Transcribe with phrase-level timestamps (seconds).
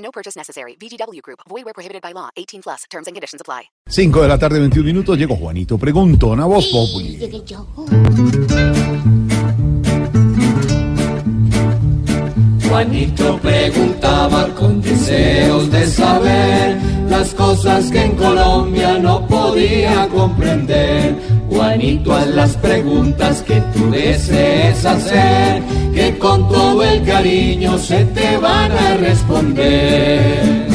[0.00, 0.76] No purchase necessary.
[0.80, 1.40] VGW Group.
[1.48, 2.30] Void where prohibited by law.
[2.36, 2.84] 18 plus.
[2.90, 3.70] Terms and conditions apply.
[3.86, 5.16] 5 de la tarde, 21 minutos.
[5.16, 7.16] Llegó Juanito Preguntón a Voz Populi.
[7.16, 7.66] Llegué yo.
[12.68, 21.39] Juanito preguntaba con deseos de saber las cosas que en Colombia no podía comprender.
[21.70, 25.62] Juanito, haz las preguntas que tú desees hacer,
[25.94, 30.66] que con todo el cariño se te van a responder.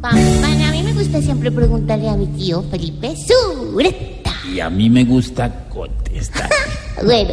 [0.00, 4.32] Pam, a mí me gusta siempre preguntarle a mi tío Felipe Sureta.
[4.50, 6.48] Y a mí me gusta contestar.
[7.02, 7.32] Bueno,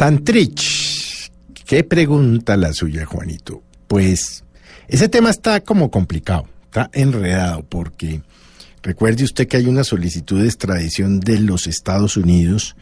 [0.00, 1.30] Santrich.
[1.66, 3.62] ¿Qué pregunta la suya, Juanito?
[3.86, 4.44] Pues
[4.88, 8.22] ese tema está como complicado, está enredado, porque
[8.82, 12.76] recuerde usted que hay una solicitud de extradición de los Estados Unidos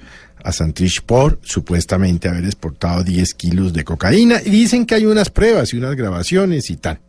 [0.45, 5.31] a Santrich por supuestamente haber exportado 10 kilos de cocaína y dicen que hay unas
[5.31, 7.01] pruebas y unas grabaciones y tal.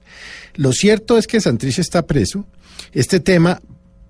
[0.56, 2.48] Lo cierto es que Santrich está preso.
[2.94, 3.62] Este tema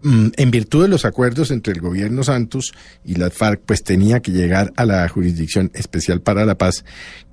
[0.04, 4.32] en virtud de los acuerdos entre el gobierno Santos y las FARC, pues tenía que
[4.32, 6.86] llegar a la Jurisdicción Especial para la Paz,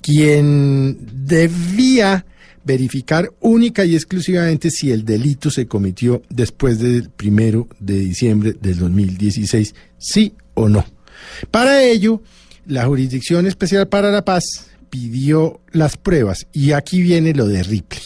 [0.02, 2.26] quien debía
[2.64, 8.78] verificar única y exclusivamente si el delito se cometió después del primero de diciembre del
[8.78, 10.84] 2016, sí o no.
[11.50, 12.22] Para ello,
[12.66, 14.42] la Jurisdicción Especial para la Paz
[14.90, 18.02] pidió las pruebas y aquí viene lo de Ripley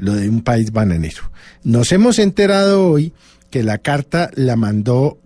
[0.00, 1.30] lo de un país bananero.
[1.62, 3.12] Nos hemos enterado hoy
[3.50, 5.18] que la carta la mandó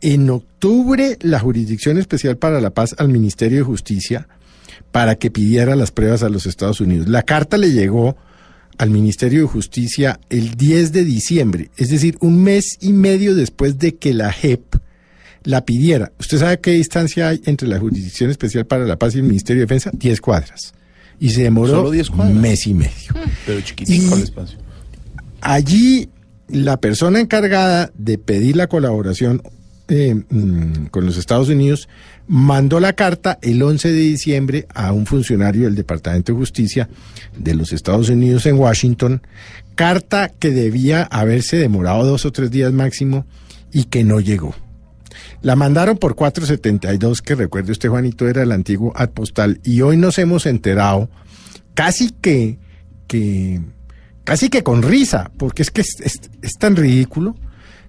[0.00, 4.28] en octubre la Jurisdicción Especial para la Paz al Ministerio de Justicia
[4.92, 7.08] para que pidiera las pruebas a los Estados Unidos.
[7.08, 8.16] La carta le llegó
[8.78, 13.78] al Ministerio de Justicia el 10 de diciembre, es decir, un mes y medio después
[13.78, 14.76] de que la JEP
[15.44, 16.12] la pidiera.
[16.18, 19.60] ¿Usted sabe qué distancia hay entre la Jurisdicción Especial para la Paz y el Ministerio
[19.60, 19.90] de Defensa?
[19.94, 20.74] 10 cuadras.
[21.18, 22.34] Y se demoró Solo 10 cuadras.
[22.34, 23.14] un mes y medio.
[23.46, 24.58] Pero chiquitico el espacio.
[25.40, 26.08] Allí
[26.48, 29.42] la persona encargada de pedir la colaboración
[29.88, 31.88] eh, mm, con los Estados Unidos
[32.26, 36.88] mandó la carta el 11 de diciembre a un funcionario del Departamento de Justicia
[37.36, 39.22] de los Estados Unidos en Washington,
[39.76, 43.26] carta que debía haberse demorado dos o tres días máximo
[43.72, 44.54] y que no llegó.
[45.42, 49.96] La mandaron por 472, que recuerde usted, Juanito, era el antiguo ad postal, y hoy
[49.96, 51.08] nos hemos enterado
[51.74, 52.58] casi que,
[53.06, 53.60] que
[54.26, 57.36] casi que con risa, porque es que es, tan ridículo,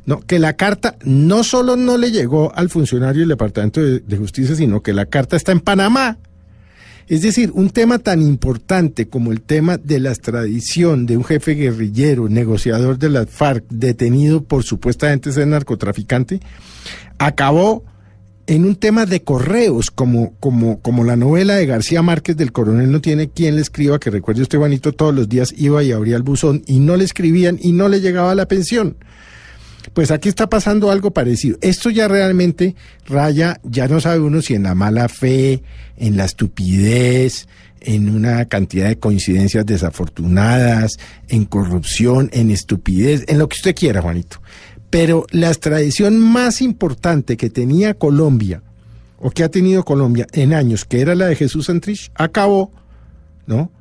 [0.05, 0.19] ¿no?
[0.21, 4.55] que la carta no solo no le llegó al funcionario del Departamento de, de Justicia,
[4.55, 6.19] sino que la carta está en Panamá.
[7.07, 11.53] Es decir, un tema tan importante como el tema de la extradición de un jefe
[11.55, 16.39] guerrillero, negociador de las FARC, detenido por supuestamente ser narcotraficante,
[17.17, 17.83] acabó
[18.47, 22.90] en un tema de correos, como, como, como la novela de García Márquez del coronel
[22.90, 26.16] no tiene quien le escriba, que recuerde usted, Juanito, todos los días iba y abría
[26.16, 28.96] el buzón y no le escribían y no le llegaba la pensión.
[29.94, 31.58] Pues aquí está pasando algo parecido.
[31.62, 32.75] Esto ya realmente
[33.06, 35.62] raya, ya no sabe uno si en la mala fe,
[35.97, 37.47] en la estupidez,
[37.81, 40.97] en una cantidad de coincidencias desafortunadas,
[41.28, 44.41] en corrupción, en estupidez, en lo que usted quiera, Juanito.
[44.89, 48.61] Pero la extradición más importante que tenía Colombia,
[49.19, 52.71] o que ha tenido Colombia en años, que era la de Jesús Santrich, acabó,
[53.45, 53.71] ¿no?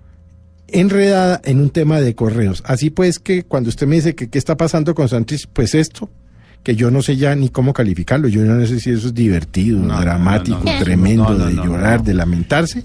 [0.68, 2.62] enredada en un tema de correos.
[2.66, 6.10] Así pues que cuando usted me dice que qué está pasando con Santrich, pues esto,
[6.62, 9.78] que yo no sé ya ni cómo calificarlo, yo no sé si eso es divertido,
[9.78, 12.82] No, dramático, no, no, no, tremendo, de llorar, de lamentarse,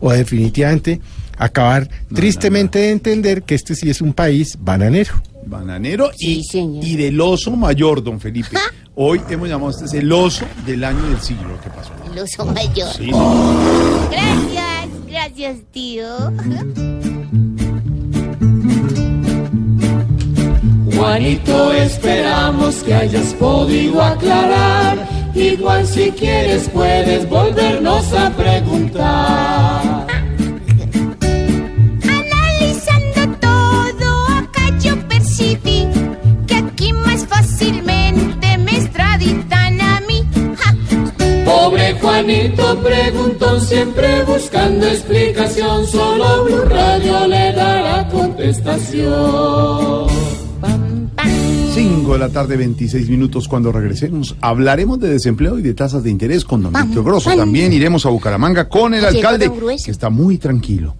[0.00, 1.00] o definitivamente
[1.36, 5.22] acabar tristemente de entender que este sí es un país bananero.
[5.46, 6.84] Bananero y, Sí, señor.
[6.84, 8.56] y del oso mayor, don Felipe.
[8.94, 11.58] Hoy hemos llamado este es el oso del año del siglo.
[11.62, 11.92] ¿Qué pasó?
[12.12, 12.88] El oso mayor.
[12.92, 13.10] Sí.
[14.10, 16.06] Gracias, gracias, tío.
[20.96, 25.08] Juanito, esperamos que hayas podido aclarar.
[25.34, 30.06] Igual si quieres puedes volvernos a preguntar.
[41.70, 50.08] Porque Juanito preguntó siempre buscando explicación, solo Blue Radio le dará contestación.
[51.72, 53.46] 5 de la tarde, 26 minutos.
[53.46, 57.30] Cuando regresemos, hablaremos de desempleo y de tasas de interés con don Víctor Grosso.
[57.36, 59.50] También iremos a Bucaramanga con el alcalde,
[59.82, 60.96] que está muy tranquilo.